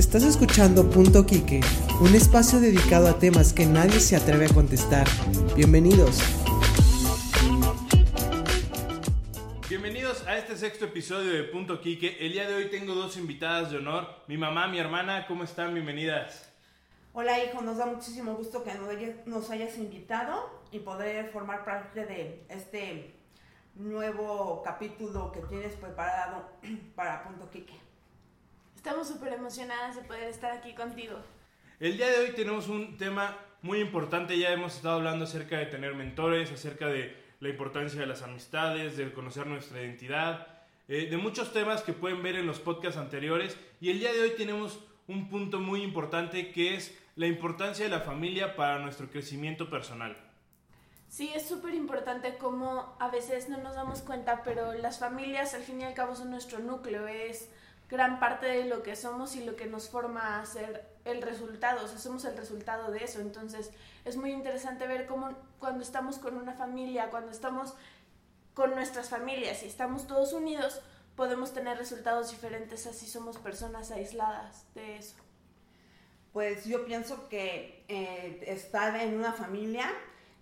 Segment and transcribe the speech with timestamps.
[0.00, 1.60] Estás escuchando Punto Quique,
[2.00, 5.06] un espacio dedicado a temas que nadie se atreve a contestar.
[5.54, 6.18] Bienvenidos.
[9.68, 12.16] Bienvenidos a este sexto episodio de Punto Quique.
[12.18, 15.26] El día de hoy tengo dos invitadas de honor, mi mamá, mi hermana.
[15.26, 15.74] ¿Cómo están?
[15.74, 16.50] Bienvenidas.
[17.12, 18.72] Hola hijo, nos da muchísimo gusto que
[19.26, 23.16] nos hayas invitado y poder formar parte de este
[23.74, 26.48] nuevo capítulo que tienes preparado
[26.94, 27.89] para Punto Quique.
[28.80, 31.18] Estamos súper emocionadas de poder estar aquí contigo.
[31.80, 35.66] El día de hoy tenemos un tema muy importante, ya hemos estado hablando acerca de
[35.66, 40.46] tener mentores, acerca de la importancia de las amistades, de conocer nuestra identidad,
[40.88, 44.22] eh, de muchos temas que pueden ver en los podcasts anteriores y el día de
[44.22, 49.10] hoy tenemos un punto muy importante que es la importancia de la familia para nuestro
[49.10, 50.16] crecimiento personal.
[51.10, 55.64] Sí, es súper importante como a veces no nos damos cuenta, pero las familias al
[55.64, 57.50] fin y al cabo son nuestro núcleo, es
[57.90, 61.84] gran parte de lo que somos y lo que nos forma a ser el resultado,
[61.84, 63.20] o sea, somos el resultado de eso.
[63.20, 63.70] Entonces,
[64.04, 67.74] es muy interesante ver cómo cuando estamos con una familia, cuando estamos
[68.54, 70.80] con nuestras familias y estamos todos unidos,
[71.16, 75.16] podemos tener resultados diferentes así somos personas aisladas de eso.
[76.32, 79.90] Pues yo pienso que eh, estar en una familia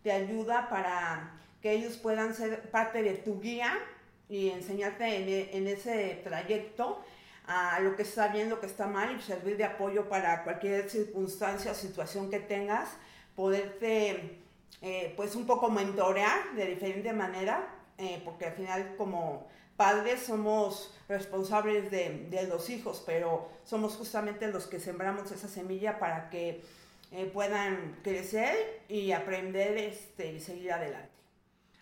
[0.03, 3.79] te ayuda para que ellos puedan ser parte de tu guía
[4.29, 7.03] y enseñarte en, en ese trayecto
[7.49, 10.89] a lo que está bien, lo que está mal y servir de apoyo para cualquier
[10.91, 12.91] circunstancia o situación que tengas,
[13.35, 14.39] poderte
[14.83, 20.95] eh, pues un poco mentorear de diferente manera, eh, porque al final como padres somos
[21.09, 26.63] responsables de, de, los hijos, pero somos justamente los que sembramos esa semilla para que
[27.13, 31.09] eh, puedan crecer y aprender este, y seguir adelante.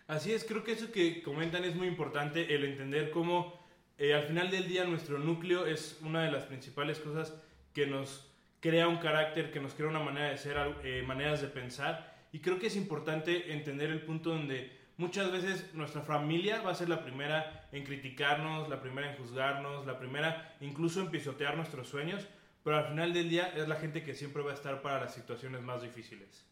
[0.07, 3.66] Así es, creo que eso que comentan es muy importante, el entender cómo
[3.97, 7.33] eh, al final del día nuestro núcleo es una de las principales cosas
[7.73, 11.47] que nos crea un carácter, que nos crea una manera de ser, eh, maneras de
[11.47, 12.15] pensar.
[12.31, 16.75] Y creo que es importante entender el punto donde muchas veces nuestra familia va a
[16.75, 21.87] ser la primera en criticarnos, la primera en juzgarnos, la primera incluso en pisotear nuestros
[21.87, 22.27] sueños,
[22.63, 25.13] pero al final del día es la gente que siempre va a estar para las
[25.13, 26.45] situaciones más difíciles.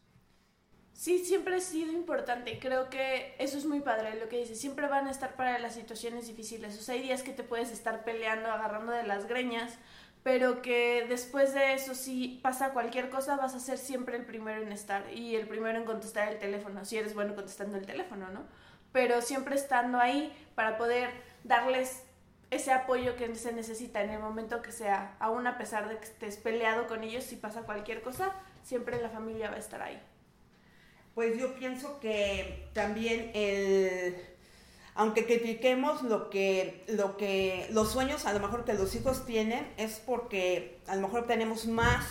[0.96, 2.58] Sí, siempre ha sido importante.
[2.58, 4.58] Creo que eso es muy padre lo que dices.
[4.58, 6.78] Siempre van a estar para las situaciones difíciles.
[6.78, 9.74] O sea, hay días que te puedes estar peleando, agarrando de las greñas,
[10.22, 14.62] pero que después de eso, si pasa cualquier cosa, vas a ser siempre el primero
[14.62, 18.30] en estar y el primero en contestar el teléfono, si eres bueno contestando el teléfono,
[18.30, 18.44] ¿no?
[18.90, 21.10] Pero siempre estando ahí para poder
[21.44, 22.04] darles
[22.50, 26.04] ese apoyo que se necesita en el momento que sea, aún a pesar de que
[26.06, 30.00] estés peleado con ellos, si pasa cualquier cosa, siempre la familia va a estar ahí.
[31.16, 34.14] Pues yo pienso que también el,
[34.94, 39.66] aunque critiquemos lo que, lo que, los sueños a lo mejor que los hijos tienen,
[39.78, 42.04] es porque a lo mejor tenemos más,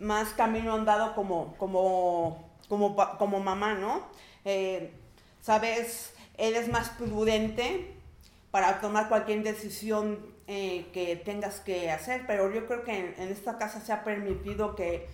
[0.00, 4.08] más camino andado como, como, como, mamá, ¿no?
[4.44, 4.92] Eh,
[5.40, 7.92] Sabes, eres más prudente
[8.50, 13.56] para tomar cualquier decisión eh, que tengas que hacer, pero yo creo que en esta
[13.56, 15.06] casa se ha permitido que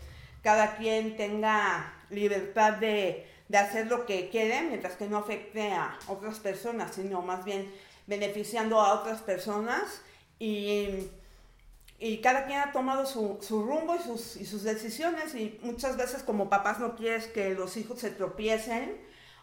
[0.42, 5.98] cada quien tenga libertad de, de hacer lo que quiere mientras que no afecte a
[6.06, 7.72] otras personas, sino más bien
[8.06, 10.02] beneficiando a otras personas.
[10.38, 11.08] Y,
[11.98, 15.34] y cada quien ha tomado su, su rumbo y sus, y sus, decisiones.
[15.34, 18.96] Y muchas veces como papás no quieres que los hijos se tropiecen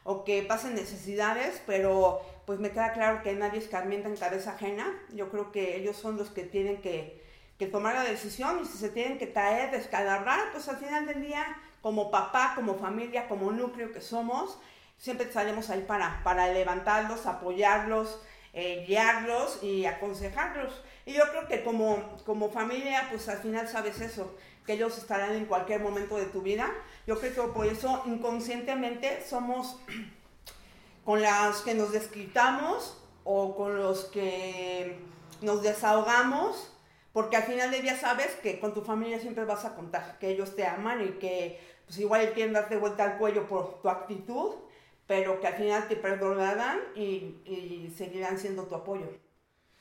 [0.04, 4.94] o que pasen necesidades, pero pues me queda claro que nadie escarmienta en cabeza ajena,
[5.14, 7.24] yo creo que ellos son los que tienen que,
[7.58, 11.24] que tomar la decisión y si se tienen que caer, descalabrar, pues al final del
[11.24, 11.44] día
[11.86, 14.58] como papá, como familia, como núcleo que somos,
[14.98, 18.20] siempre salimos ahí para, para levantarlos, apoyarlos,
[18.54, 20.82] eh, guiarlos y aconsejarlos.
[21.06, 24.36] Y yo creo que como, como familia, pues al final sabes eso,
[24.66, 26.72] que ellos estarán en cualquier momento de tu vida.
[27.06, 29.80] Yo creo que por eso inconscientemente somos
[31.06, 34.98] con los que nos desquitamos o con los que
[35.42, 36.72] nos desahogamos,
[37.14, 40.30] porque al final del día sabes que con tu familia siempre vas a contar, que
[40.30, 44.56] ellos te aman y que pues igual quieren darte vuelta al cuello por tu actitud,
[45.08, 49.08] pero que al final te perdonarán y, y seguirán siendo tu apoyo.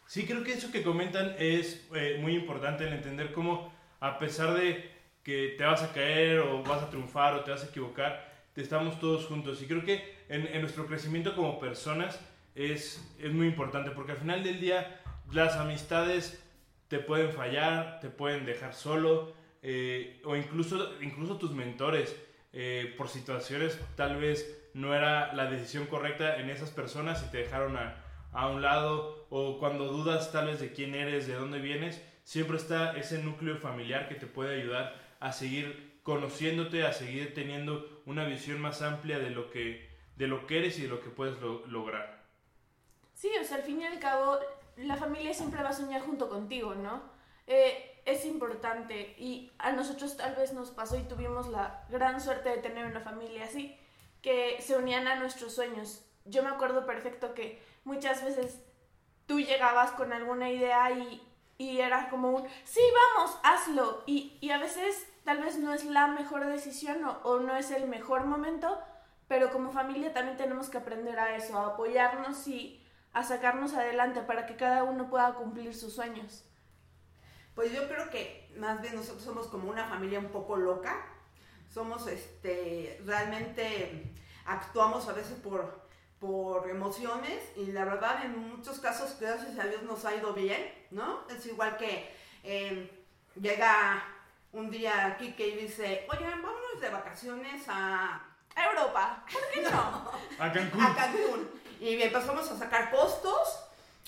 [0.06, 4.54] Sí, creo que eso que comentan es eh, muy importante el entender cómo a pesar
[4.54, 4.90] de
[5.22, 8.60] que te vas a caer o vas a triunfar o te vas a equivocar, te
[8.60, 9.62] estamos todos juntos.
[9.62, 12.20] Y creo que en, en nuestro crecimiento como personas
[12.54, 15.00] es, es muy importante porque al final del día
[15.32, 16.42] las amistades
[16.88, 19.32] te pueden fallar, te pueden dejar solo,
[19.64, 22.14] eh, o incluso, incluso tus mentores,
[22.52, 27.38] eh, por situaciones tal vez no era la decisión correcta en esas personas y te
[27.38, 31.60] dejaron a, a un lado o cuando dudas tal vez de quién eres, de dónde
[31.60, 37.32] vienes, siempre está ese núcleo familiar que te puede ayudar a seguir conociéndote, a seguir
[37.32, 41.00] teniendo una visión más amplia de lo que, de lo que eres y de lo
[41.00, 42.22] que puedes lograr.
[43.14, 44.38] Sí, o sea, al fin y al cabo,
[44.76, 47.02] la familia siempre va a soñar junto contigo, ¿no?
[47.46, 52.50] Eh, es importante y a nosotros tal vez nos pasó y tuvimos la gran suerte
[52.50, 53.78] de tener una familia así,
[54.20, 56.04] que se unían a nuestros sueños.
[56.24, 58.62] Yo me acuerdo perfecto que muchas veces
[59.26, 61.22] tú llegabas con alguna idea y,
[61.58, 62.80] y era como un, sí,
[63.16, 64.02] vamos, hazlo.
[64.06, 67.70] Y, y, a veces tal vez no es la mejor decisión o, o, no es
[67.70, 68.78] el mejor momento,
[69.28, 74.20] pero como familia también tenemos que aprender a eso, a apoyarnos y a sacarnos adelante
[74.22, 76.44] para que cada uno pueda cumplir sus sueños.
[77.54, 81.06] Pues yo creo que más bien nosotros somos como una familia un poco loca.
[81.72, 84.14] Somos, este, realmente
[84.46, 85.88] actuamos a veces por,
[86.20, 90.72] por emociones y la verdad en muchos casos, gracias a Dios, nos ha ido bien,
[90.90, 91.26] ¿no?
[91.28, 92.88] Es igual que em,
[93.40, 94.04] llega
[94.52, 98.30] un día aquí que dice, oye, vámonos de vacaciones a...
[98.56, 100.10] Europa, ¿por qué no?
[100.38, 100.80] a Cancún.
[100.80, 101.50] A Cancún.
[101.80, 103.63] Y empezamos a sacar costos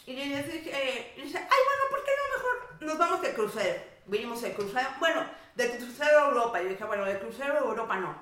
[0.07, 3.83] y le dije, eh, dice, ay, bueno, ¿por qué no mejor nos vamos de crucero?
[4.07, 5.25] Vinimos de crucero, bueno,
[5.57, 6.63] de crucero a Europa.
[6.63, 8.15] Yo dije, bueno, de crucero a Europa no,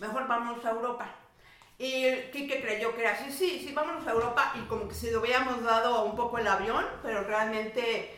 [0.00, 1.06] mejor vamos a Europa.
[1.78, 4.52] Y Kike creyó que era así, sí, sí, vámonos a Europa.
[4.56, 8.14] Y como que si le hubiéramos dado un poco el avión, pero realmente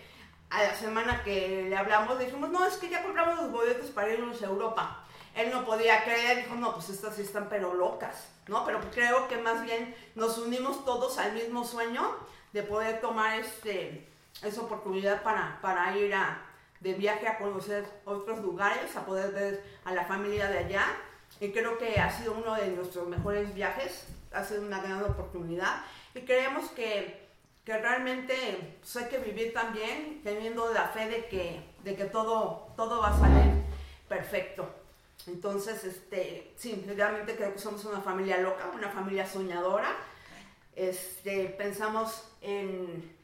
[0.49, 4.13] a la semana que le hablamos dijimos, no, es que ya compramos los boletos para
[4.13, 5.05] irnos a Europa.
[5.35, 8.65] Él no podía creer, dijo, no, pues estas sí están pero locas, ¿no?
[8.65, 12.17] Pero creo que más bien nos unimos todos al mismo sueño
[12.53, 14.09] de poder tomar este,
[14.43, 16.43] esa oportunidad para, para ir a,
[16.81, 20.85] de viaje a conocer otros lugares, a poder ver a la familia de allá.
[21.41, 25.85] Y creo que ha sido uno de nuestros mejores viajes, ha sido una gran oportunidad.
[26.15, 27.29] Y creemos que,
[27.65, 32.69] que realmente pues, hay que vivir también teniendo la fe de que, de que todo,
[32.77, 33.63] todo va a salir
[34.09, 34.69] perfecto.
[35.27, 39.97] Entonces, este, sí, realmente creo que somos una familia loca, una familia soñadora.
[40.75, 43.17] Este, pensamos en,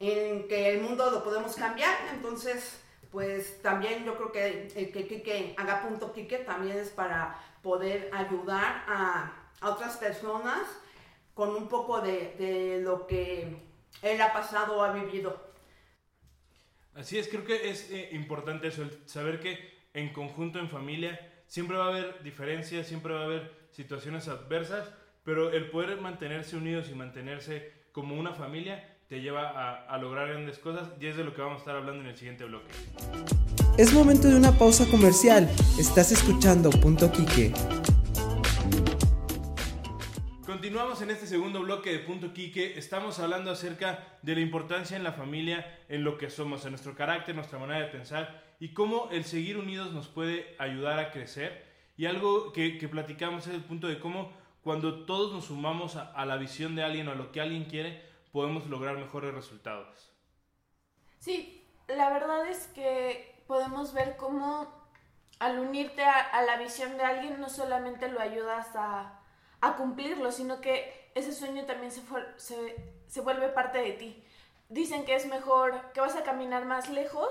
[0.00, 2.80] en que el mundo lo podemos cambiar, entonces
[3.10, 8.10] pues también yo creo que el que Kike haga punto Kike también es para poder
[8.12, 10.62] ayudar a, a otras personas
[11.34, 13.56] con un poco de, de, lo que
[14.00, 15.52] él ha pasado o ha vivido.
[16.94, 21.44] Así es, creo que es eh, importante eso, el saber que en conjunto, en familia,
[21.46, 24.90] siempre va a haber diferencias, siempre va a haber situaciones adversas,
[25.24, 30.28] pero el poder mantenerse unidos y mantenerse como una familia te lleva a, a, lograr
[30.28, 32.72] grandes cosas y es de lo que vamos a estar hablando en el siguiente bloque.
[33.76, 35.48] Es momento de una pausa comercial.
[35.78, 37.52] Estás escuchando Punto Quique.
[40.46, 42.78] Continuamos en este segundo bloque de Punto Quique.
[42.78, 46.94] Estamos hablando acerca de la importancia en la familia, en lo que somos, en nuestro
[46.94, 51.70] carácter, nuestra manera de pensar y cómo el seguir unidos nos puede ayudar a crecer.
[51.98, 56.24] Y algo que, que platicamos es el punto de cómo cuando todos nos sumamos a,
[56.24, 60.12] la visión de alguien o a lo que alguien quiere, podemos lograr mejores resultados.
[61.18, 64.68] Sí, la verdad es que podemos ver cómo
[65.40, 69.20] al unirte a, la visión de alguien no solamente lo ayudas a,
[69.60, 72.02] a cumplirlo, sino que ese sueño también se,
[72.36, 74.24] se, se vuelve parte de ti.
[74.68, 77.28] Dicen que es mejor, que vas a caminar más lejos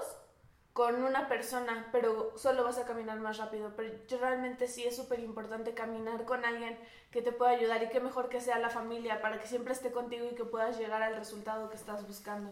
[0.73, 3.73] con una persona, pero solo vas a caminar más rápido.
[3.75, 6.77] Pero realmente sí es súper importante caminar con alguien
[7.11, 9.91] que te pueda ayudar y que mejor que sea la familia para que siempre esté
[9.91, 12.51] contigo y que puedas llegar al resultado que estás buscando.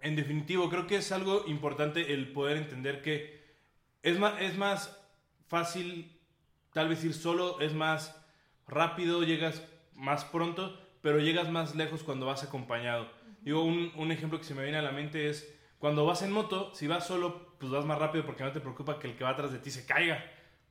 [0.00, 3.42] En definitivo, creo que es algo importante el poder entender que
[4.02, 4.98] es más, es más
[5.46, 6.18] fácil
[6.72, 8.18] tal vez ir solo, es más
[8.66, 9.62] rápido, llegas
[9.94, 13.08] más pronto, pero llegas más lejos cuando vas acompañado.
[13.42, 16.30] Digo, un, un ejemplo que se me viene a la mente es cuando vas en
[16.30, 19.24] moto, si vas solo, pues vas más rápido porque no te preocupa que el que
[19.24, 20.24] va atrás de ti se caiga.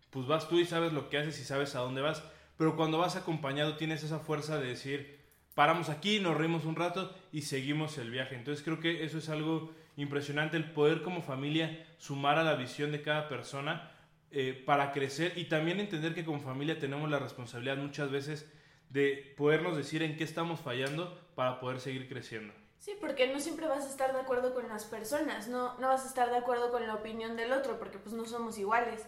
[0.10, 2.24] Pues vas tú y sabes lo que haces y sabes a dónde vas.
[2.58, 5.20] Pero cuando vas acompañado tienes esa fuerza de decir,
[5.54, 8.36] paramos aquí, nos reímos un rato y seguimos el viaje.
[8.36, 12.94] Entonces creo que eso es algo impresionante, el poder como familia sumar a la visión
[12.94, 13.92] de cada persona
[14.32, 18.50] eh, para crecer y también entender que como familia tenemos la responsabilidad muchas veces
[18.90, 22.54] de podernos decir en qué estamos fallando para poder seguir creciendo.
[22.82, 26.04] Sí, porque no siempre vas a estar de acuerdo con las personas, no, no vas
[26.04, 29.04] a estar de acuerdo con la opinión del otro, porque pues no somos iguales.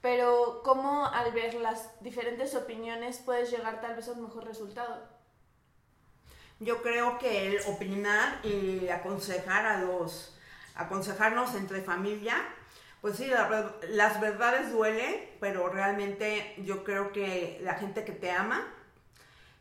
[0.00, 5.06] Pero cómo al ver las diferentes opiniones puedes llegar tal vez a un mejor resultado.
[6.58, 10.34] Yo creo que el opinar y aconsejar a los,
[10.74, 12.34] aconsejarnos entre familia,
[13.02, 18.30] pues sí, la, las verdades duelen, pero realmente yo creo que la gente que te
[18.30, 18.66] ama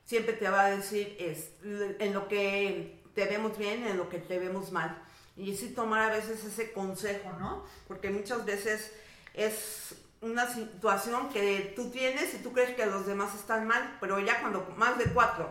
[0.05, 4.19] siempre te va a decir es, en lo que te vemos bien, en lo que
[4.19, 4.95] te vemos mal.
[5.35, 7.65] Y sí tomar a veces ese consejo, ¿no?
[7.87, 8.91] Porque muchas veces
[9.33, 14.19] es una situación que tú tienes y tú crees que los demás están mal, pero
[14.19, 15.49] ya cuando más de cuatro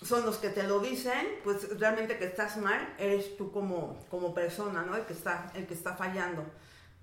[0.00, 4.32] son los que te lo dicen, pues realmente que estás mal eres tú como, como
[4.32, 4.96] persona, ¿no?
[4.96, 6.42] El que, está, el que está fallando.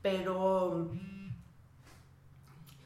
[0.01, 0.89] Pero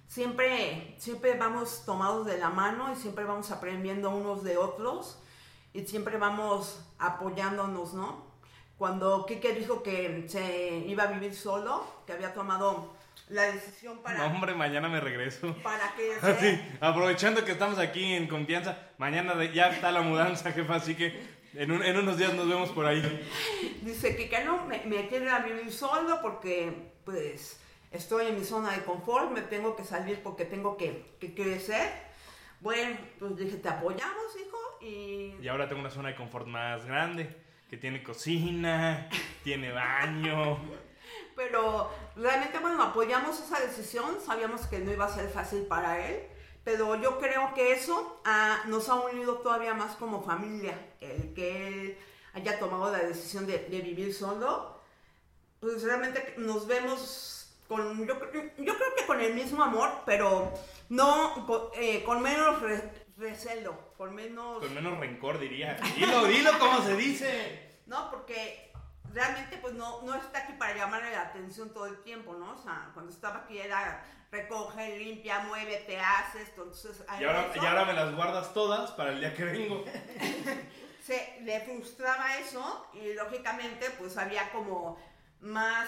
[0.10, 5.23] siempre, siempre vamos tomados de la mano y siempre vamos aprendiendo unos de otros
[5.74, 8.34] y siempre vamos apoyándonos, ¿no?
[8.77, 12.94] Cuando Kike dijo que se iba a vivir solo, que había tomado
[13.30, 14.20] la decisión para...
[14.20, 15.56] No, hombre, mañana me regreso.
[15.63, 16.13] Para que...
[16.39, 21.20] Sí, aprovechando que estamos aquí en confianza, mañana ya está la mudanza, jefa, así que
[21.56, 23.01] en, unos días nos vemos por ahí.
[23.84, 27.60] Dice que no, me, me a vivir solo porque, pues,
[27.92, 31.92] estoy en mi zona de confort, me tengo que salir porque tengo que, que crecer.
[32.60, 34.42] Bueno, pues dije, te apoyamos, hijo,
[34.84, 35.36] y...
[35.42, 37.36] Y ahora tengo una zona de confort más grande,
[37.70, 39.10] que tiene cocina,
[39.44, 40.60] tiene baño.
[41.36, 46.24] Pero realmente, bueno, apoyamos esa decisión, sabíamos que no iba a ser fácil para él,
[46.63, 51.68] pero yo creo que eso ah, nos ha unido todavía más como familia, el que
[51.68, 51.98] él
[52.34, 54.80] haya tomado la decisión de, vivir solo,
[55.60, 60.54] pues realmente nos vemos con, yo, yo, creo que con el mismo amor, pero
[60.90, 62.62] no con, eh, menos
[63.18, 64.60] recelo, con menos...
[64.60, 65.77] Con menos rencor, diría.
[65.95, 67.79] Dilo, dilo como se dice.
[67.86, 68.74] No, porque
[69.13, 72.51] realmente pues no, no está aquí para llamarle la atención todo el tiempo, ¿no?
[72.51, 77.01] O sea, cuando estaba aquí era recoge, limpia, mueve, te haces, entonces...
[77.17, 79.86] Y ahora, y ahora me las guardas todas para el día que vengo.
[81.05, 84.98] Se le frustraba eso y lógicamente pues había como
[85.39, 85.88] más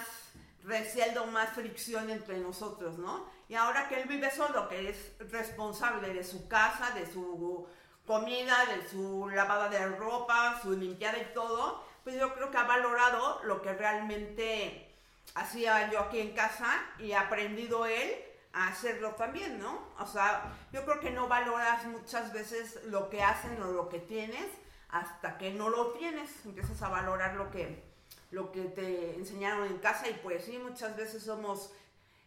[0.64, 3.26] recelo, más fricción entre nosotros, ¿no?
[3.48, 7.66] Y ahora que él vive solo, que es responsable de su casa, de su
[8.06, 12.64] comida, de su lavada de ropa, su limpiada y todo, pues yo creo que ha
[12.64, 14.94] valorado lo que realmente
[15.34, 18.14] hacía yo aquí en casa y ha aprendido él
[18.52, 19.82] a hacerlo también, ¿no?
[19.98, 23.98] O sea, yo creo que no valoras muchas veces lo que hacen o lo que
[23.98, 24.46] tienes
[24.88, 27.82] hasta que no lo tienes, empiezas a valorar lo que,
[28.30, 31.72] lo que te enseñaron en casa y pues sí, muchas veces somos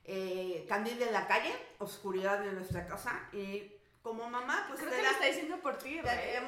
[0.05, 3.71] eh, candil en la calle, oscuridad en nuestra casa y
[4.01, 6.00] como mamá, pues Creo te que lo está diciendo por ti,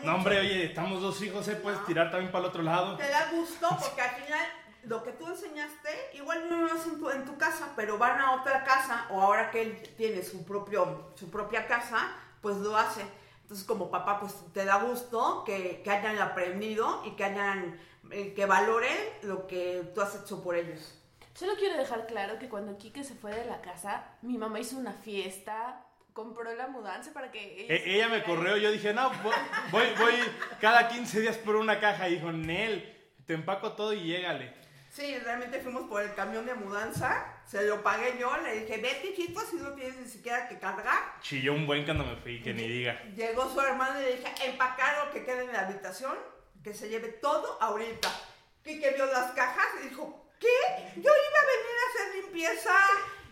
[0.03, 1.55] No, hombre, oye, estamos dos hijos, ¿eh?
[1.55, 2.97] Puedes tirar también para el otro lado.
[2.97, 4.47] Te da gusto porque al final
[4.83, 8.63] lo que tú enseñaste, igual no lo hacen en tu, casa, pero van a otra
[8.63, 13.05] casa, o ahora que él tiene su, propio, su propia casa, pues lo hace.
[13.43, 17.79] Entonces, como papá, pues te da gusto que, que hayan aprendido y que hayan,
[18.11, 20.97] eh, que valoren lo que tú has hecho por ellos.
[21.33, 24.77] Solo quiero dejar claro que cuando Kike se fue de la casa, mi mamá hizo
[24.77, 29.11] una fiesta, compró la mudanza para que ella, e-, ella me corrió, yo dije, no,
[29.71, 30.13] voy, voy
[30.59, 32.09] cada 15 días por una caja.
[32.09, 34.53] Y dijo, Nel, te empaco todo y llégale.
[34.91, 39.13] Sí, realmente fuimos por el camión de mudanza, se lo pagué yo, le dije, vete
[39.15, 41.17] chico, si no tienes ni siquiera que cargar.
[41.21, 43.01] Chilló un buen cuando me fui, que ni diga.
[43.15, 46.17] Llegó su hermano y le dije, empacar lo que quede en la habitación,
[46.61, 48.09] que se lleve todo ahorita.
[48.65, 50.47] Y que vio las cajas y dijo, ¿qué?
[50.97, 52.73] Yo iba a venir a hacer limpieza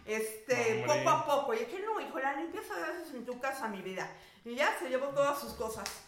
[0.10, 1.54] este, poco a poco.
[1.54, 4.12] Y dije, no, hijo, la limpieza de haces en tu casa, mi vida.
[4.44, 6.06] Y ya se llevó todas sus cosas.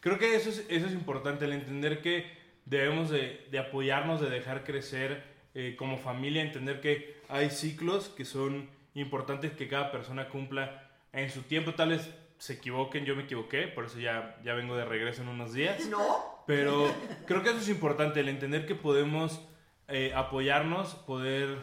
[0.00, 2.30] Creo que eso es, eso es importante, el entender que
[2.64, 5.22] debemos de, de apoyarnos, de dejar crecer
[5.54, 11.30] eh, como familia, entender que hay ciclos que son importantes que cada persona cumpla en
[11.30, 11.74] su tiempo.
[11.74, 15.28] Tal vez se equivoquen, yo me equivoqué, por eso ya, ya vengo de regreso en
[15.28, 15.86] unos días.
[15.86, 16.42] No.
[16.46, 16.92] Pero
[17.26, 19.40] creo que eso es importante, el entender que podemos
[19.88, 21.58] eh, apoyarnos, poder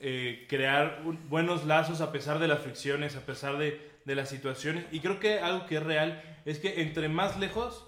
[0.00, 4.86] eh, crear buenos lazos a pesar de las fricciones, a pesar de, de, las situaciones.
[4.90, 7.86] Y creo que algo que es real es que entre más lejos,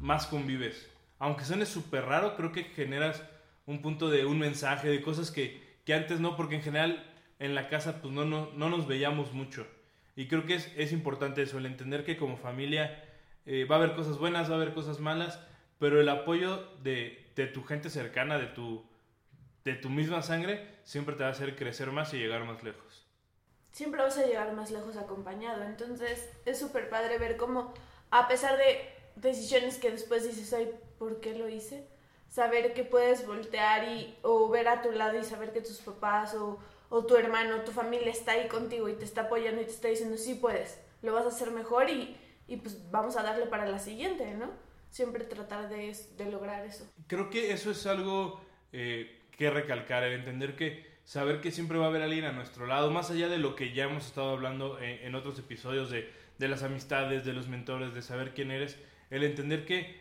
[0.00, 0.88] más convives.
[1.18, 3.22] Aunque suene súper raro, creo que generas
[3.66, 7.04] un punto de un mensaje, de cosas que, que antes no, porque en general
[7.38, 9.66] en la casa pues no, no, no nos veíamos mucho.
[10.14, 13.02] Y creo que es, es importante eso, el entender que como familia
[13.46, 15.40] eh, va a haber cosas buenas, va a haber cosas malas,
[15.78, 18.84] pero el apoyo de, de tu gente cercana, de tu,
[19.64, 23.06] de tu misma sangre, siempre te va a hacer crecer más y llegar más lejos.
[23.70, 25.62] Siempre vas a llegar más lejos acompañado.
[25.62, 27.72] Entonces es súper padre ver cómo,
[28.10, 31.88] a pesar de decisiones que después dices, ay, ¿por qué lo hice?
[32.28, 36.34] Saber que puedes voltear y, o ver a tu lado y saber que tus papás
[36.34, 39.70] o, o tu hermano, tu familia está ahí contigo y te está apoyando y te
[39.70, 42.16] está diciendo, sí puedes, lo vas a hacer mejor y,
[42.46, 44.50] y pues vamos a darle para la siguiente, ¿no?
[44.90, 46.86] Siempre tratar de, de lograr eso.
[47.06, 48.40] Creo que eso es algo
[48.72, 52.90] eh, recalcar, el entender que saber que siempre va a haber alguien a nuestro lado,
[52.90, 56.08] más allá de lo que ya hemos estado hablando en, otros episodios de,
[56.38, 58.78] las amistades, de los mentores, de saber quién eres,
[59.10, 60.00] el entender que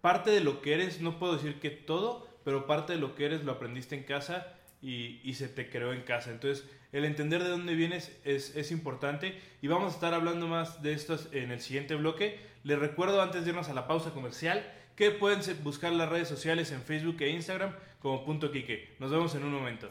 [0.00, 3.26] parte de lo que eres, no puedo decir que todo, pero parte de lo que
[3.26, 6.30] eres lo aprendiste en casa y, y se te creó en casa.
[6.30, 10.82] Entonces, el entender de dónde vienes es, es, importante y vamos a estar hablando más
[10.82, 12.40] de esto en el siguiente bloque.
[12.64, 14.64] Les recuerdo antes de irnos a la pausa comercial
[14.98, 18.96] que pueden buscar las redes sociales en Facebook e Instagram como Punto Quique.
[18.98, 19.88] Nos vemos en un momento.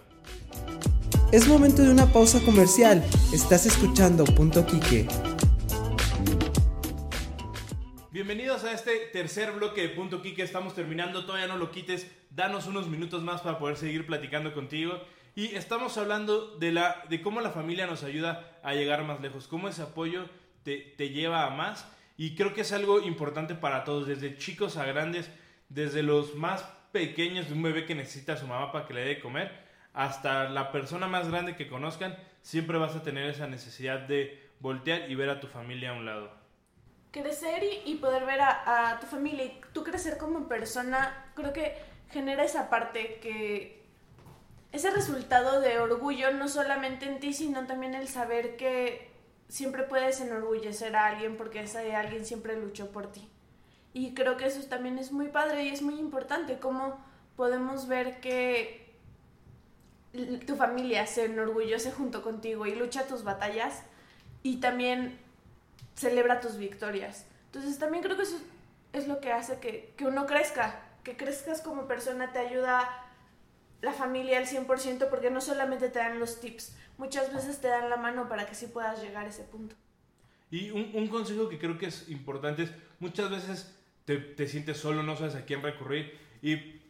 [1.31, 3.01] Es momento de una pausa comercial.
[3.33, 5.07] Estás escuchando Punto Quique.
[8.11, 10.43] Bienvenidos a este tercer bloque de Punto Quique.
[10.43, 12.11] Estamos terminando, todavía no lo quites.
[12.29, 14.99] Danos unos minutos más para poder seguir platicando contigo.
[15.35, 19.47] Y estamos hablando de, la, de cómo la familia nos ayuda a llegar más lejos,
[19.47, 20.25] cómo ese apoyo
[20.63, 21.87] te, te lleva a más.
[22.17, 25.29] Y creo que es algo importante para todos, desde chicos a grandes,
[25.69, 29.05] desde los más pequeños de un bebé que necesita a su mamá para que le
[29.05, 29.51] dé comer,
[29.93, 35.09] hasta la persona más grande que conozcan, siempre vas a tener esa necesidad de voltear
[35.09, 36.31] y ver a tu familia a un lado.
[37.11, 41.75] Crecer y, poder ver a, a tu familia y tú crecer como persona, creo que
[42.09, 43.85] genera esa parte que
[44.71, 49.16] ese resultado de orgullo no solamente en ti, sino también el saber que
[49.49, 53.29] siempre puedes enorgullecer a alguien porque ese alguien siempre luchó por ti.
[53.93, 56.99] Y creo que eso también es muy padre y es muy importante, cómo
[57.35, 58.95] podemos ver que
[60.45, 63.83] tu familia se enorgullece junto contigo y lucha tus batallas
[64.43, 65.17] y también
[65.95, 67.25] celebra tus victorias.
[67.45, 68.39] Entonces también creo que eso
[68.93, 73.06] es lo que hace que, que uno crezca, que crezcas como persona te ayuda
[73.81, 77.89] la familia al 100% porque no solamente te dan los tips, muchas veces te dan
[77.89, 79.75] la mano para que sí puedas llegar a ese punto.
[80.49, 85.03] Y un, consejo que creo que es importante es, muchas veces te, te, sientes solo,
[85.03, 86.81] no sabes a quién recurrir y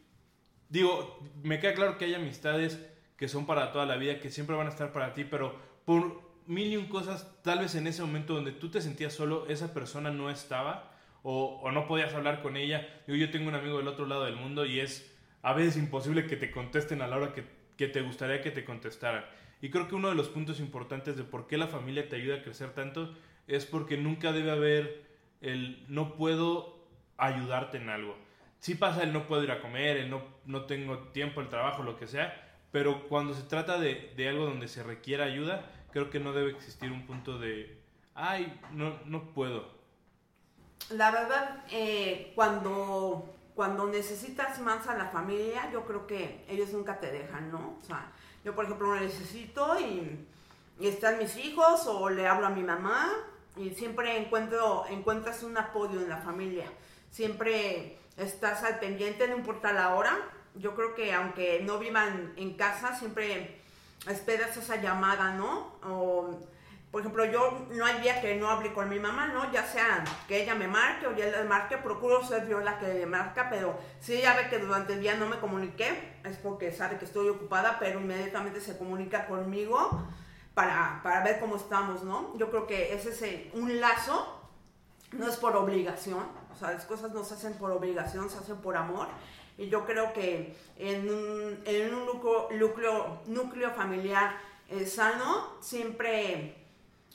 [0.69, 2.79] digo, me queda claro que hay amistades
[3.17, 6.21] que son para toda la vida, que siempre van a estar para ti, pero por
[6.45, 9.73] mil y un cosas, tal vez en ese momento donde tú te sentías solo, esa
[9.73, 10.91] persona no estaba
[11.23, 12.87] o, o no podías hablar con ella.
[13.07, 16.27] Digo, yo tengo un amigo del otro lado del mundo y es a veces imposible
[16.27, 17.43] que te contesten a la hora que,
[17.77, 19.25] que te gustaría que te contestaran.
[19.61, 22.37] Y creo que uno de los puntos importantes de por qué la familia te ayuda
[22.37, 23.13] a crecer tanto
[23.47, 25.07] es porque nunca debe haber
[25.41, 26.77] el no puedo
[27.17, 28.15] ayudarte en algo.
[28.59, 31.83] Sí pasa el no puedo ir a comer, el no, no tengo tiempo, el trabajo,
[31.83, 36.09] lo que sea, pero cuando se trata de, de algo donde se requiera ayuda, creo
[36.09, 37.77] que no debe existir un punto de,
[38.15, 39.77] ay, no, no puedo.
[40.89, 46.99] La verdad, eh, cuando cuando necesitas más a la familia, yo creo que ellos nunca
[46.99, 47.79] te dejan, ¿no?
[47.81, 48.11] O sea,
[48.45, 50.27] yo por ejemplo lo necesito y,
[50.79, 53.11] están mis hijos o le hablo a mi mamá
[53.55, 56.71] y siempre encuentro, encuentras un apoyo en la familia.
[57.09, 60.15] Siempre estás al pendiente, no importa la hora.
[60.53, 63.59] Yo creo que aunque no vivan en casa, siempre
[64.07, 65.79] esperas esa llamada, ¿no?
[65.83, 66.47] O,
[66.91, 69.51] por ejemplo, yo no hay día que no hable con mi mamá, ¿no?
[69.51, 72.87] Ya sea que ella me marque o yo le marque, procuro ser yo la que
[72.87, 76.71] le marca, pero si ella ve que durante el día no me comuniqué, es porque
[76.71, 80.01] sabe que estoy ocupada, pero inmediatamente se comunica conmigo
[80.53, 82.35] para, para ver cómo estamos, ¿no?
[82.37, 84.41] Yo creo que ese es un lazo,
[85.11, 88.57] no es por obligación, o sea, las cosas no se hacen por obligación, se hacen
[88.57, 89.07] por amor.
[89.57, 92.05] Y yo creo que en un, en un
[93.27, 94.37] núcleo familiar
[94.69, 96.66] eh, sano, siempre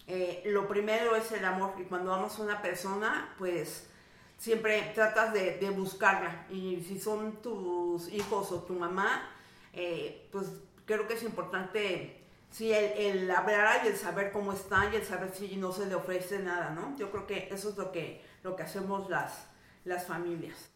[0.07, 3.89] eh, lo primero es el amor y cuando amas a una persona, pues
[4.37, 9.31] siempre tratas de, buscarla y si son tus hijos o tu mamá,
[9.73, 10.47] eh, pues
[10.85, 15.31] creo que es importante, sí, el, hablar y el saber cómo está y el saber
[15.33, 16.97] si no se le ofrece nada, ¿no?
[16.99, 19.49] Yo creo que eso es lo que, lo que hacemos las,
[19.85, 20.73] las familias.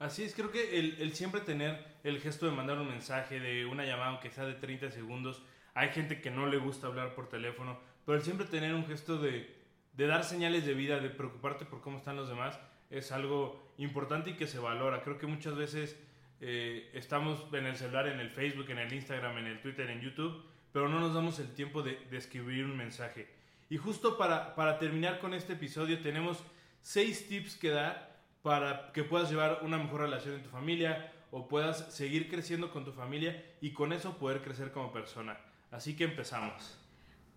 [0.00, 3.64] Así es, creo que el, el siempre tener el gesto de mandar un mensaje, de
[3.64, 5.42] una llamada, aunque sea de 30 segundos,
[5.74, 9.18] hay gente que no le gusta hablar por teléfono, pero el siempre tener un gesto
[9.18, 9.54] de,
[9.92, 14.30] de dar señales de vida, de preocuparte por cómo están los demás, es algo importante
[14.30, 15.02] y que se valora.
[15.02, 16.00] Creo que muchas veces
[16.40, 20.00] eh, estamos en el celular, en el Facebook, en el Instagram, en el Twitter, en
[20.00, 20.42] YouTube,
[20.72, 23.28] pero no nos damos el tiempo de, de escribir un mensaje.
[23.68, 26.42] Y justo para, para terminar con este episodio tenemos
[26.82, 31.48] seis tips que dar para que puedas llevar una mejor relación en tu familia o
[31.48, 35.36] puedas seguir creciendo con tu familia y con eso poder crecer como persona.
[35.72, 36.78] Así que empezamos.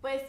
[0.00, 0.22] Pues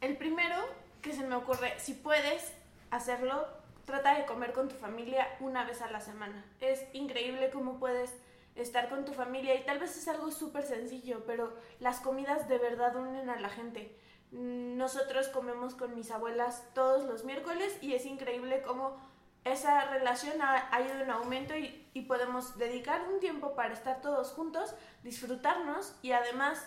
[0.00, 0.56] el primero
[1.02, 2.52] que se me ocurre, si puedes
[2.90, 3.46] hacerlo,
[3.84, 6.44] trata de comer con tu familia una vez a la semana.
[6.60, 8.14] Es increíble cómo puedes
[8.54, 12.58] estar con tu familia y tal vez es algo súper sencillo, pero las comidas de
[12.58, 13.96] verdad unen a la gente.
[14.32, 18.96] Nosotros comemos con mis abuelas todos los miércoles y es increíble cómo
[19.44, 24.00] esa relación ha, ha ido en aumento y, y podemos dedicar un tiempo para estar
[24.02, 26.64] todos juntos, disfrutarnos y además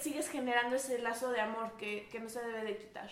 [0.00, 3.10] sigues generando ese lazo de amor que, que no se debe de quitar.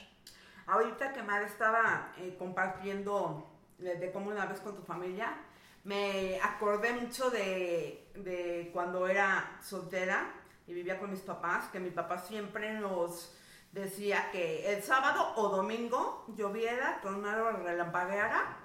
[0.67, 3.49] Ahorita que Mar estaba eh, compartiendo
[3.79, 5.37] de, cómo una vez con tu familia,
[5.85, 10.33] me acordé mucho de, de, cuando era soltera
[10.67, 13.37] y vivía con mis papás, que mi papá siempre nos
[13.73, 18.59] decía que el sábado o domingo lloviera, tornara o relampagueara,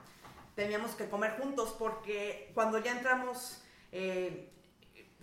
[0.53, 3.63] teníamos que comer juntos porque cuando ya entramos...
[3.91, 4.53] Eh,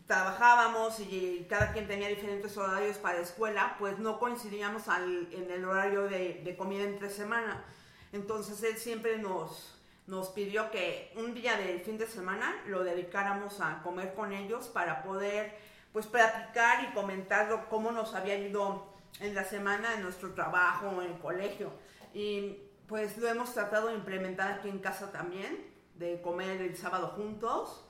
[0.06, 5.64] trabajábamos y cada quien tenía diferentes horarios para la escuela, pues no coincidíamos en el
[5.64, 7.64] horario de, comida entre semana.
[8.12, 13.60] Entonces él siempre nos, nos pidió que un día del fin de semana lo dedicáramos
[13.60, 15.56] a comer con ellos para poder
[15.92, 21.12] pues platicar y comentar cómo nos había ido en la semana en nuestro trabajo, en
[21.12, 21.70] el colegio.
[22.12, 27.08] Y pues lo hemos tratado de implementar aquí en casa también, de comer el sábado
[27.16, 27.83] juntos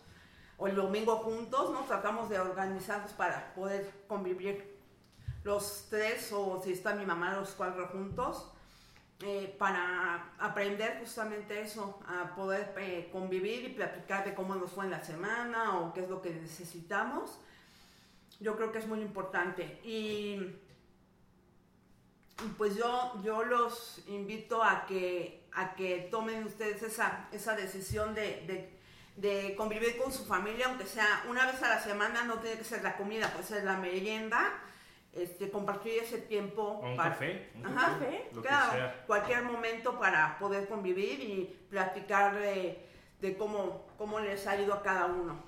[0.56, 1.80] o el domingo juntos, ¿no?
[1.80, 4.74] Tratamos de organizarnos para poder convivir
[5.42, 8.50] los tres o si está mi mamá los cuatro juntos.
[9.22, 14.84] Eh, para aprender justamente eso, a poder eh, convivir y platicar de cómo nos fue
[14.84, 17.38] en la semana o qué es lo que necesitamos.
[18.40, 19.80] Yo creo que es muy importante.
[19.84, 20.56] Y
[22.58, 28.44] pues yo, yo los invito a que, a que tomen ustedes esa, esa decisión de
[28.46, 28.74] de
[29.56, 32.82] convivir con su familia, aunque sea una vez a la semana, no tiene que ser
[32.82, 34.52] la comida, puede ser la merienda,
[35.12, 36.80] este, compartir ese tiempo.
[36.82, 37.50] un café.
[37.54, 42.84] Un café, claro, cualquier momento para poder convivir y platicar de,
[43.20, 45.42] de, cómo, cómo les ha ido a cada uno.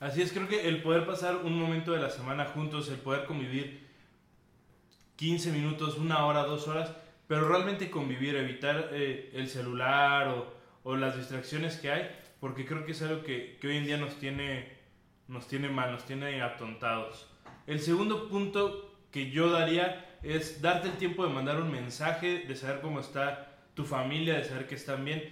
[0.00, 3.26] Así es, creo que el poder pasar un momento de la semana juntos, el poder
[3.26, 3.86] convivir
[5.16, 6.90] 15 minutos, una hora, dos horas,
[7.28, 12.84] pero realmente convivir, evitar eh, el celular o, o las distracciones que hay, porque creo
[12.84, 14.72] que es algo que, hoy en día nos tiene,
[15.28, 17.30] nos tiene mal, nos tiene atontados.
[17.66, 22.56] El segundo punto que yo daría es darte el tiempo de mandar un mensaje, de
[22.56, 25.22] saber cómo está tu familia, de saber que están bien,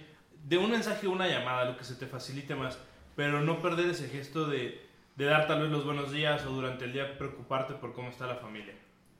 [0.45, 2.79] de un mensaje o una llamada, lo que se te facilite más,
[3.15, 4.81] pero no perder ese gesto de,
[5.15, 8.27] de dar tal vez los buenos días o durante el día preocuparte por cómo está
[8.27, 8.73] la familia.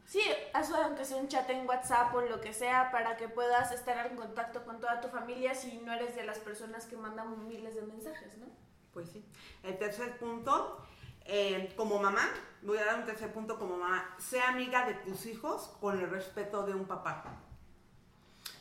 [0.09, 3.71] Sí, haz aunque sea un chat en WhatsApp o lo que sea para que puedas
[3.71, 7.47] estar en contacto con toda tu familia si no eres de las personas que mandan
[7.47, 8.47] miles de mensajes, ¿no?
[8.91, 9.23] Pues sí.
[9.61, 10.83] El tercer punto,
[11.25, 12.27] eh, como mamá,
[12.63, 16.09] voy a dar un tercer punto como mamá, sea amiga de tus hijos con el
[16.09, 17.23] respeto de un papá.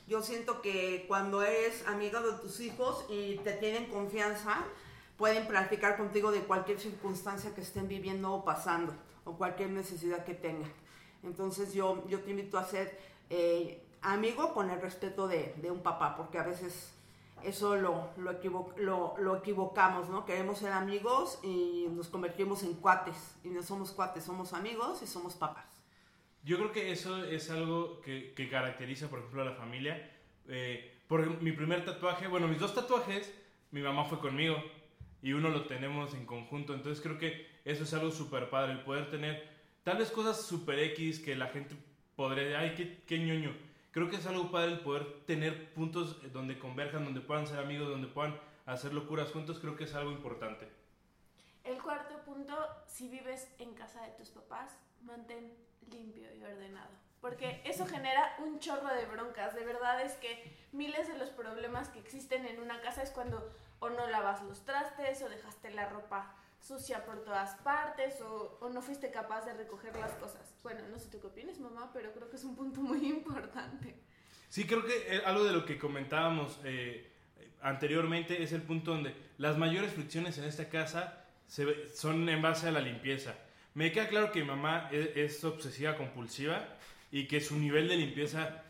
[0.07, 4.67] Yo siento que cuando eres amiga de tus hijos y te tienen confianza,
[5.17, 8.93] pueden platicar contigo de cualquier circunstancia que estén viviendo o pasando
[9.25, 10.71] o cualquier necesidad que tengan.
[11.23, 12.99] Entonces yo, yo te invito a ser
[13.31, 16.95] eh, amigo con el respeto de, un papá, porque a veces
[17.45, 20.25] eso lo, lo, equivocamos, ¿no?
[20.25, 23.37] Queremos ser amigos y nos convertimos en cuates.
[23.45, 25.67] Y no somos cuates, somos amigos y somos papás.
[26.45, 30.11] Yo creo que eso es algo que, caracteriza, por ejemplo, a la familia.
[30.49, 33.33] Eh, por mi primer tatuaje, bueno, mis dos tatuajes,
[33.71, 34.57] mi mamá fue conmigo
[35.23, 36.75] y uno lo tenemos en conjunto.
[36.75, 40.79] Entonces creo que eso es algo súper padre, el poder tener Tal vez cosas super
[40.79, 41.77] X que la gente
[42.17, 43.55] podría, ay, qué, qué ñoño.
[43.91, 47.89] Creo que es algo padre el poder tener puntos donde converjan, donde puedan ser amigos,
[47.89, 50.69] donde puedan hacer locuras juntos, creo que es algo importante.
[51.65, 52.55] El cuarto punto,
[52.87, 55.53] si vives en casa de tus papás, mantén
[55.91, 56.91] limpio y ordenado.
[57.21, 59.55] Porque eso genera un chorro de broncas.
[59.55, 63.53] De verdad es que miles de los problemas que existen en una casa es cuando
[63.81, 68.83] o no lavas los trastes o dejaste la ropa sucia por todas partes o, no
[68.83, 70.55] fuiste capaz de recoger las cosas.
[70.63, 73.95] Bueno, no sé tú qué opinas, mamá, pero creo que es un punto muy importante.
[74.49, 77.11] Sí, creo que eh, algo de lo que comentábamos eh,
[77.61, 81.25] anteriormente es el punto donde las mayores fricciones en esta casa
[81.95, 83.35] son en base a la limpieza.
[83.75, 86.67] Me queda claro que mi mamá es, obsesiva compulsiva
[87.11, 88.63] y que su nivel de limpieza,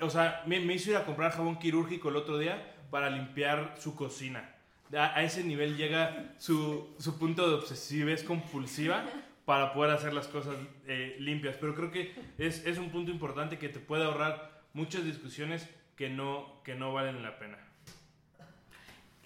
[0.00, 3.76] o sea, me, me hizo ir a comprar jabón quirúrgico el otro día para limpiar
[3.78, 4.57] su cocina
[4.96, 9.04] a, ese nivel llega su, su punto de obsesividad compulsiva
[9.44, 11.56] para poder hacer las cosas eh, limpias.
[11.60, 16.08] Pero creo que es, es, un punto importante que te puede ahorrar muchas discusiones que
[16.08, 17.58] no, que no valen la pena.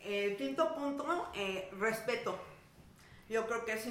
[0.05, 2.39] El quinto punto, eh, respeto.
[3.29, 3.87] Yo creo que es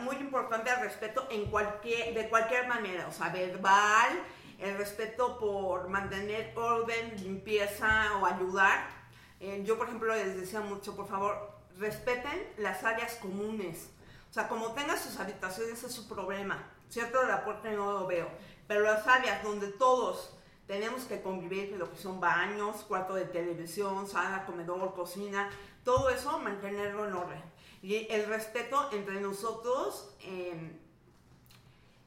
[0.00, 4.20] muy importante el respeto en cualquier, de cualquier manera, o sea, verbal,
[4.58, 8.95] el respeto por mantener orden, limpieza o ayudar
[9.40, 13.90] eh, yo, por ejemplo, les decía mucho, por favor, respeten las áreas comunes.
[14.30, 16.70] O sea, como tengan sus habitaciones es su problema.
[16.88, 18.28] Cierto, la puerta no lo veo.
[18.66, 24.08] Pero las áreas donde todos tenemos que convivir, lo que son baños, cuarto de televisión,
[24.08, 25.50] sala, comedor, cocina,
[25.84, 27.42] todo eso mantenerlo en orden.
[27.82, 30.76] Y el respeto entre nosotros, em,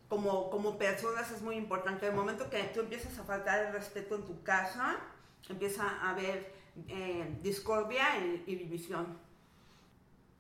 [0.09, 2.07] como, como personas es muy importante.
[2.07, 4.97] El momento que tú empiezas a faltar el respeto en tu casa,
[5.47, 8.05] empieza a haber eh, discordia
[8.45, 9.17] y, división.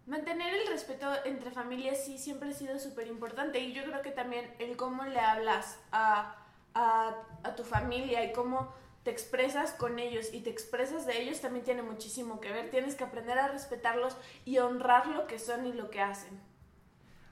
[0.05, 4.11] Mantener el respeto entre familias sí siempre ha sido súper importante y yo creo que
[4.11, 6.35] también el cómo le hablas a,
[6.73, 8.73] a, a, tu familia y cómo
[9.03, 12.71] te expresas con ellos y te expresas de ellos también tiene muchísimo que ver.
[12.71, 16.39] Tienes que aprender a respetarlos y honrar lo que son y lo que hacen.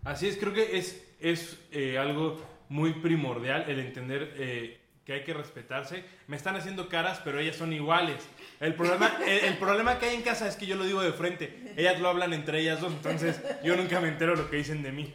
[0.04, 2.38] Así es, creo que es, es eh, algo
[2.70, 6.04] muy primordial el entender eh, que hay que respetarse.
[6.28, 8.28] Me están haciendo caras, pero ellas son iguales.
[8.60, 11.74] El problema, el, problema que hay en casa es que yo lo digo de frente.
[11.78, 14.92] Ellas lo hablan entre ellas dos, entonces yo nunca me entero lo que dicen de
[14.92, 15.14] mí.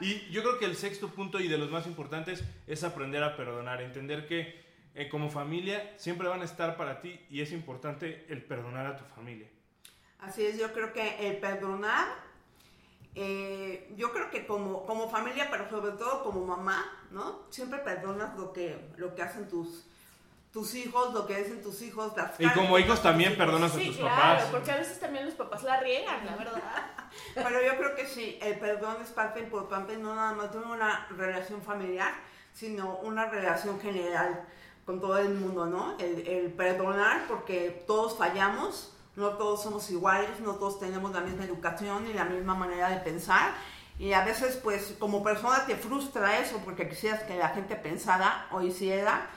[0.00, 3.36] Y yo creo que el sexto punto y de los más importantes es aprender a
[3.36, 8.26] perdonar, entender que eh, como familia siempre van a estar para ti y es importante
[8.28, 9.48] el perdonar a tu familia.
[10.18, 12.06] Así es, yo creo que el perdonar
[13.18, 17.46] eh, yo creo que como, como familia, pero sobre todo como mamá, ¿no?
[17.48, 19.86] Siempre perdonas lo que, lo que hacen tus,
[20.56, 22.16] tus hijos, lo que dicen tus hijos.
[22.16, 24.44] Las y como hijos también perdonas a tus claro, papás.
[24.50, 26.62] porque a veces también los papás la riegan, la verdad.
[27.34, 31.08] pero yo creo que sí, el perdón es parte importante, no nada más de una
[31.10, 32.14] relación familiar,
[32.54, 34.46] sino una relación general
[34.86, 35.94] con todo el mundo, ¿no?
[35.98, 41.44] El, el perdonar porque todos fallamos no todos somos iguales, no todos tenemos la misma
[41.44, 43.52] educación y la misma manera de pensar.
[43.98, 48.46] Y a veces, pues, como persona te frustra eso porque quisieras que la gente pensara
[48.52, 49.28] o hiciera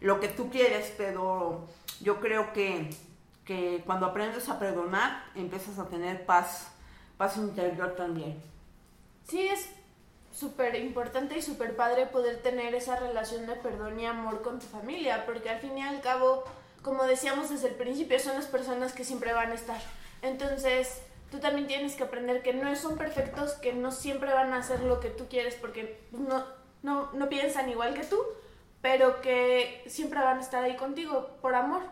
[0.00, 1.68] lo que tú quieres, pero
[2.00, 2.90] yo creo que,
[3.44, 6.68] que cuando aprendes a perdonar, empiezas a tener paz,
[7.16, 8.40] paz interior también.
[9.28, 9.68] Sí, es
[10.32, 14.66] súper importante y súper padre poder tener esa relación de perdón y amor con tu
[14.66, 16.44] familia, porque al fin y al cabo
[16.86, 19.80] como decíamos desde el principio, son las personas que siempre van a estar.
[20.22, 24.58] Entonces, tú también tienes que aprender que no son perfectos, que no siempre van a
[24.58, 26.46] hacer lo que tú quieres porque no,
[26.84, 28.16] no, no piensan igual que tú,
[28.86, 31.82] pero que siempre van a estar ahí contigo por amor,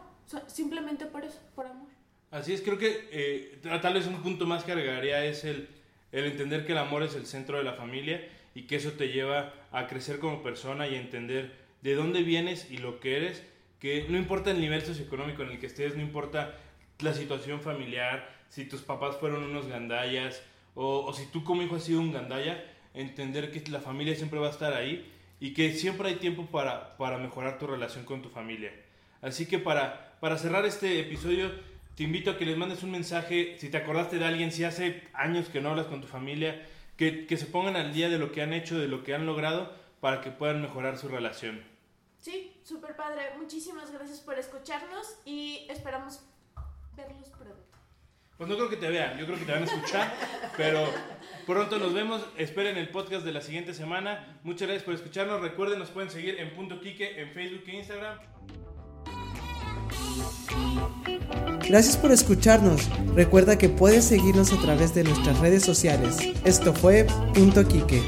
[0.47, 1.89] simplemente por eso, por amor.
[2.31, 5.69] Así es, creo que eh, tal vez un punto más que agregaría es el,
[6.13, 9.09] el entender que el amor es el centro de la familia y que eso te
[9.09, 13.43] lleva a crecer como persona y entender de dónde vienes y lo que eres
[13.81, 16.57] que no importa el nivel socioeconómico en el que estés, no importa
[17.01, 20.45] la situación familiar, si tus papás fueron unos gandallas
[20.77, 24.47] o, si tú como hijo has sido un gandalla, entender que la familia siempre va
[24.47, 28.29] a estar ahí y que siempre hay tiempo para, para mejorar tu relación con tu
[28.29, 28.73] familia.
[29.21, 31.51] Así que para, para cerrar este episodio,
[31.97, 35.09] te invito a que les mandes un mensaje, si te acordaste de alguien, si hace
[35.13, 36.67] años que no hablas con tu familia,
[36.97, 39.27] que, que se pongan al día de lo que han hecho, de lo que han
[39.27, 41.63] logrado, para que puedan mejorar su relación.
[42.21, 43.23] Sí, súper padre.
[43.39, 46.21] Muchísimas gracias por escucharnos y esperamos
[46.97, 47.64] verlos pronto.
[48.37, 50.13] Pues no creo que te vean, yo creo que te van a escuchar,
[50.57, 50.85] pero
[51.47, 52.25] pronto nos vemos.
[52.37, 54.39] Esperen el podcast de la siguiente semana.
[54.43, 55.41] Muchas gracias por escucharnos.
[55.41, 58.19] Recuerden, nos pueden seguir en Punto Quique en Facebook e Instagram.
[61.69, 62.89] Gracias por escucharnos.
[63.15, 66.19] Recuerda que puedes seguirnos a través de nuestras redes sociales.
[66.45, 68.03] Esto fue Punto Quique.